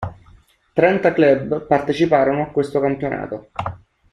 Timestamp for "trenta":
0.73-1.13